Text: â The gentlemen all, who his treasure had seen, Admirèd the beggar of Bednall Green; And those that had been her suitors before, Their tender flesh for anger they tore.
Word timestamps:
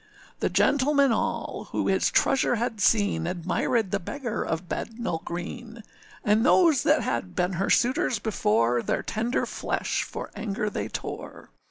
â 0.01 0.39
The 0.39 0.49
gentlemen 0.49 1.11
all, 1.11 1.65
who 1.71 1.85
his 1.87 2.09
treasure 2.09 2.55
had 2.55 2.81
seen, 2.81 3.25
Admirèd 3.25 3.91
the 3.91 3.99
beggar 3.99 4.41
of 4.43 4.67
Bednall 4.67 5.23
Green; 5.23 5.83
And 6.23 6.43
those 6.43 6.81
that 6.81 7.03
had 7.03 7.35
been 7.35 7.53
her 7.53 7.69
suitors 7.69 8.17
before, 8.17 8.81
Their 8.81 9.03
tender 9.03 9.45
flesh 9.45 10.01
for 10.01 10.31
anger 10.35 10.71
they 10.71 10.87
tore. 10.87 11.51